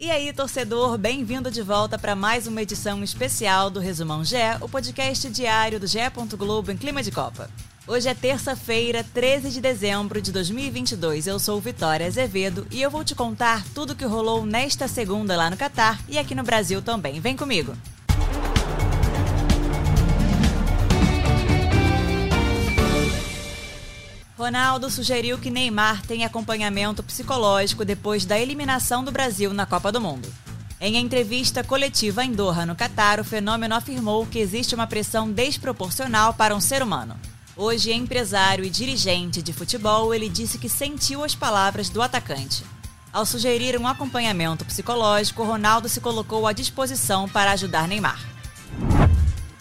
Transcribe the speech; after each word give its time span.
E 0.00 0.12
aí, 0.12 0.32
torcedor, 0.32 0.96
bem-vindo 0.96 1.50
de 1.50 1.60
volta 1.60 1.98
para 1.98 2.14
mais 2.14 2.46
uma 2.46 2.62
edição 2.62 3.02
especial 3.02 3.68
do 3.68 3.80
Resumão 3.80 4.24
GE, 4.24 4.36
o 4.60 4.68
podcast 4.68 5.28
diário 5.28 5.80
do 5.80 5.88
GE. 5.88 5.98
Globo 6.36 6.70
em 6.70 6.76
clima 6.76 7.02
de 7.02 7.10
Copa. 7.10 7.50
Hoje 7.84 8.08
é 8.08 8.14
terça-feira, 8.14 9.02
13 9.12 9.50
de 9.50 9.60
dezembro 9.60 10.22
de 10.22 10.30
2022. 10.30 11.26
Eu 11.26 11.40
sou 11.40 11.60
Vitória 11.60 12.06
Azevedo 12.06 12.64
e 12.70 12.80
eu 12.80 12.92
vou 12.92 13.02
te 13.02 13.16
contar 13.16 13.64
tudo 13.74 13.92
o 13.92 13.96
que 13.96 14.04
rolou 14.04 14.46
nesta 14.46 14.86
segunda 14.86 15.36
lá 15.36 15.50
no 15.50 15.56
Catar 15.56 16.00
e 16.08 16.16
aqui 16.16 16.32
no 16.32 16.44
Brasil 16.44 16.80
também. 16.80 17.18
Vem 17.18 17.36
comigo! 17.36 17.76
Ronaldo 24.48 24.90
sugeriu 24.90 25.36
que 25.36 25.50
Neymar 25.50 26.00
tenha 26.06 26.26
acompanhamento 26.26 27.02
psicológico 27.02 27.84
depois 27.84 28.24
da 28.24 28.38
eliminação 28.38 29.04
do 29.04 29.12
Brasil 29.12 29.52
na 29.52 29.66
Copa 29.66 29.92
do 29.92 30.00
Mundo. 30.00 30.26
Em 30.80 30.96
entrevista 30.96 31.62
coletiva 31.62 32.24
em 32.24 32.32
Doha, 32.32 32.64
no 32.64 32.74
Catar, 32.74 33.20
o 33.20 33.24
fenômeno 33.24 33.74
afirmou 33.74 34.24
que 34.24 34.38
existe 34.38 34.74
uma 34.74 34.86
pressão 34.86 35.30
desproporcional 35.30 36.32
para 36.32 36.56
um 36.56 36.62
ser 36.62 36.82
humano. 36.82 37.14
Hoje, 37.54 37.92
empresário 37.92 38.64
e 38.64 38.70
dirigente 38.70 39.42
de 39.42 39.52
futebol, 39.52 40.14
ele 40.14 40.30
disse 40.30 40.56
que 40.56 40.70
sentiu 40.70 41.22
as 41.22 41.34
palavras 41.34 41.90
do 41.90 42.00
atacante. 42.00 42.64
Ao 43.12 43.26
sugerir 43.26 43.78
um 43.78 43.86
acompanhamento 43.86 44.64
psicológico, 44.64 45.44
Ronaldo 45.44 45.90
se 45.90 46.00
colocou 46.00 46.46
à 46.46 46.54
disposição 46.54 47.28
para 47.28 47.52
ajudar 47.52 47.86
Neymar. 47.86 48.18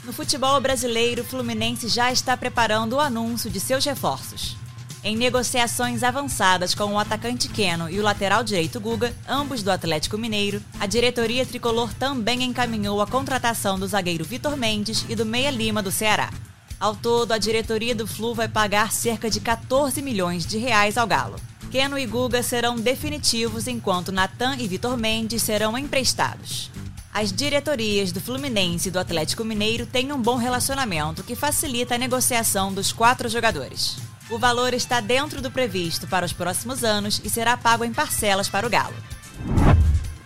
No 0.05 0.13
futebol 0.13 0.61
brasileiro, 0.61 1.23
o 1.23 1.25
Fluminense 1.25 1.89
já 1.89 2.09
está 2.09 2.37
preparando 2.37 2.93
o 2.93 3.01
anúncio 3.01 3.49
de 3.49 3.59
seus 3.59 3.83
reforços. 3.83 4.55
Em 5.03 5.15
negociações 5.15 6.03
avançadas 6.03 6.73
com 6.73 6.93
o 6.93 6.99
atacante 6.99 7.47
Keno 7.47 7.89
e 7.89 7.99
o 7.99 8.03
lateral 8.03 8.43
direito 8.43 8.79
Guga, 8.79 9.13
ambos 9.27 9.61
do 9.61 9.71
Atlético 9.71 10.17
Mineiro, 10.17 10.61
a 10.79 10.85
diretoria 10.85 11.45
tricolor 11.45 11.93
também 11.93 12.43
encaminhou 12.43 13.01
a 13.01 13.07
contratação 13.07 13.79
do 13.79 13.87
zagueiro 13.87 14.25
Vitor 14.25 14.57
Mendes 14.57 15.05
e 15.07 15.15
do 15.15 15.25
Meia 15.25 15.51
Lima 15.51 15.83
do 15.83 15.91
Ceará. 15.91 16.31
Ao 16.79 16.95
todo, 16.95 17.31
a 17.31 17.37
diretoria 17.37 17.95
do 17.95 18.07
Flu 18.07 18.33
vai 18.33 18.47
pagar 18.47 18.91
cerca 18.91 19.29
de 19.29 19.39
14 19.39 20.01
milhões 20.01 20.45
de 20.45 20.57
reais 20.57 20.97
ao 20.97 21.07
Galo. 21.07 21.39
Keno 21.71 21.97
e 21.97 22.05
Guga 22.05 22.41
serão 22.41 22.75
definitivos, 22.75 23.67
enquanto 23.67 24.11
Natan 24.11 24.55
e 24.57 24.67
Vitor 24.67 24.97
Mendes 24.97 25.43
serão 25.43 25.77
emprestados. 25.77 26.71
As 27.13 27.31
diretorias 27.31 28.11
do 28.11 28.21
Fluminense 28.21 28.89
e 28.89 28.91
do 28.91 28.99
Atlético 28.99 29.43
Mineiro 29.43 29.85
têm 29.85 30.11
um 30.11 30.21
bom 30.21 30.35
relacionamento 30.35 31.23
que 31.23 31.35
facilita 31.35 31.95
a 31.95 31.97
negociação 31.97 32.73
dos 32.73 32.91
quatro 32.91 33.27
jogadores. 33.27 34.06
O 34.29 34.37
valor 34.37 34.73
está 34.73 34.99
dentro 34.99 35.41
do 35.41 35.49
previsto 35.49 36.05
para 36.05 36.25
os 36.25 36.33
próximos 36.33 36.83
anos 36.83 37.21
e 37.23 37.29
será 37.29 37.55
pago 37.55 37.85
em 37.85 37.93
parcelas 37.93 38.49
para 38.49 38.67
o 38.67 38.69
Galo. 38.69 38.95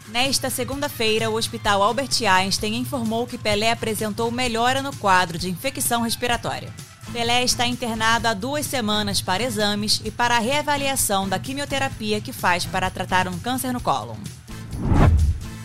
Nesta 0.07 0.49
segunda-feira, 0.49 1.30
o 1.30 1.35
Hospital 1.35 1.83
Albert 1.83 2.09
Einstein 2.27 2.75
informou 2.75 3.27
que 3.27 3.38
Pelé 3.38 3.72
apresentou 3.72 4.31
melhora 4.31 4.81
no 4.81 4.94
quadro 4.95 5.38
de 5.38 5.49
infecção 5.49 6.02
respiratória. 6.02 6.73
Pelé 7.13 7.44
está 7.44 7.67
internado 7.67 8.27
há 8.27 8.33
duas 8.33 8.66
semanas 8.66 9.22
para 9.22 9.44
exames 9.44 10.02
e 10.03 10.09
para 10.09 10.35
a 10.35 10.39
reavaliação 10.39 11.29
da 11.29 11.38
quimioterapia 11.38 12.19
que 12.19 12.33
faz 12.33 12.66
para 12.66 12.89
tratar 12.89 13.27
um 13.27 13.38
câncer 13.38 13.72
no 13.72 13.79
cólon. 13.79 14.17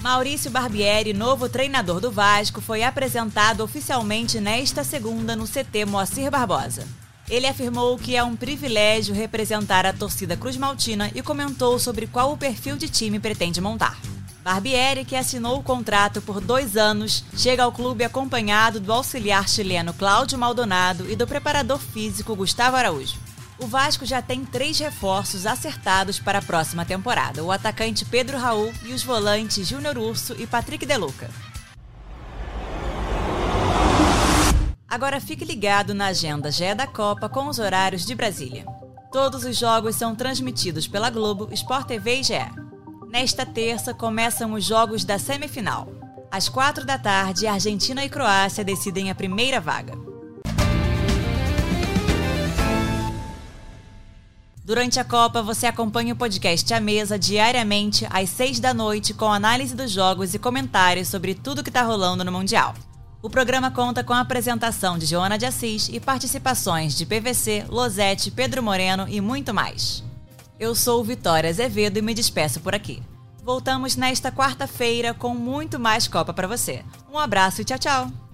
Maurício 0.02 0.50
Barbieri, 0.50 1.12
novo 1.12 1.48
treinador 1.48 2.00
do 2.00 2.12
Vasco, 2.12 2.60
foi 2.60 2.84
apresentado 2.84 3.64
oficialmente 3.64 4.40
nesta 4.40 4.84
segunda 4.84 5.34
no 5.34 5.48
CT 5.48 5.86
Moacir 5.86 6.30
Barbosa. 6.30 6.86
Ele 7.28 7.46
afirmou 7.46 7.98
que 7.98 8.14
é 8.14 8.22
um 8.22 8.36
privilégio 8.36 9.14
representar 9.14 9.84
a 9.84 9.92
torcida 9.92 10.36
Cruz 10.36 10.56
Maltina 10.56 11.10
e 11.14 11.22
comentou 11.22 11.78
sobre 11.78 12.06
qual 12.06 12.32
o 12.32 12.36
perfil 12.36 12.76
de 12.76 12.88
time 12.88 13.18
pretende 13.18 13.60
montar. 13.60 13.98
Barbieri, 14.44 15.04
que 15.04 15.16
assinou 15.16 15.58
o 15.58 15.62
contrato 15.62 16.22
por 16.22 16.40
dois 16.40 16.76
anos, 16.76 17.24
chega 17.36 17.64
ao 17.64 17.72
clube 17.72 18.04
acompanhado 18.04 18.78
do 18.78 18.92
auxiliar 18.92 19.48
chileno 19.48 19.92
Cláudio 19.92 20.38
Maldonado 20.38 21.10
e 21.10 21.16
do 21.16 21.26
preparador 21.26 21.80
físico 21.80 22.36
Gustavo 22.36 22.76
Araújo. 22.76 23.16
O 23.58 23.66
Vasco 23.66 24.06
já 24.06 24.22
tem 24.22 24.44
três 24.44 24.78
reforços 24.78 25.46
acertados 25.46 26.20
para 26.20 26.38
a 26.38 26.42
próxima 26.42 26.84
temporada: 26.84 27.42
o 27.42 27.50
atacante 27.50 28.04
Pedro 28.04 28.38
Raul 28.38 28.72
e 28.84 28.92
os 28.92 29.02
volantes 29.02 29.66
Júnior 29.66 29.98
Urso 29.98 30.36
e 30.38 30.46
Patrick 30.46 30.86
Deluca. 30.86 31.28
Agora 34.96 35.20
fique 35.20 35.44
ligado 35.44 35.92
na 35.92 36.06
agenda 36.06 36.50
GE 36.50 36.74
da 36.74 36.86
Copa 36.86 37.28
com 37.28 37.48
os 37.48 37.58
horários 37.58 38.06
de 38.06 38.14
Brasília. 38.14 38.64
Todos 39.12 39.44
os 39.44 39.54
jogos 39.54 39.94
são 39.94 40.14
transmitidos 40.16 40.88
pela 40.88 41.10
Globo, 41.10 41.50
Sport 41.52 41.86
TV 41.86 42.20
e 42.20 42.22
GE. 42.22 42.32
Nesta 43.10 43.44
terça 43.44 43.92
começam 43.92 44.54
os 44.54 44.64
jogos 44.64 45.04
da 45.04 45.18
semifinal. 45.18 45.86
Às 46.30 46.48
quatro 46.48 46.86
da 46.86 46.96
tarde, 46.96 47.46
Argentina 47.46 48.06
e 48.06 48.08
Croácia 48.08 48.64
decidem 48.64 49.10
a 49.10 49.14
primeira 49.14 49.60
vaga. 49.60 49.92
Durante 54.64 54.98
a 54.98 55.04
Copa, 55.04 55.42
você 55.42 55.66
acompanha 55.66 56.14
o 56.14 56.16
podcast 56.16 56.72
A 56.72 56.80
Mesa 56.80 57.18
diariamente 57.18 58.06
às 58.08 58.30
seis 58.30 58.58
da 58.58 58.72
noite 58.72 59.12
com 59.12 59.30
análise 59.30 59.76
dos 59.76 59.90
jogos 59.90 60.32
e 60.32 60.38
comentários 60.38 61.08
sobre 61.08 61.34
tudo 61.34 61.62
que 61.62 61.68
está 61.68 61.82
rolando 61.82 62.24
no 62.24 62.32
Mundial. 62.32 62.74
O 63.26 63.28
programa 63.28 63.72
conta 63.72 64.04
com 64.04 64.12
a 64.12 64.20
apresentação 64.20 64.96
de 64.96 65.04
Joana 65.04 65.36
de 65.36 65.44
Assis 65.44 65.88
e 65.88 65.98
participações 65.98 66.94
de 66.94 67.04
PVC, 67.04 67.64
Losete, 67.68 68.30
Pedro 68.30 68.62
Moreno 68.62 69.04
e 69.08 69.20
muito 69.20 69.52
mais. 69.52 70.04
Eu 70.60 70.76
sou 70.76 71.02
Vitória 71.02 71.50
Azevedo 71.50 71.96
e 71.96 72.02
me 72.02 72.14
despeço 72.14 72.60
por 72.60 72.72
aqui. 72.72 73.02
Voltamos 73.42 73.96
nesta 73.96 74.30
quarta-feira 74.30 75.12
com 75.12 75.34
muito 75.34 75.76
mais 75.76 76.06
Copa 76.06 76.32
para 76.32 76.46
você. 76.46 76.84
Um 77.12 77.18
abraço 77.18 77.62
e 77.62 77.64
tchau, 77.64 77.80
tchau! 77.80 78.25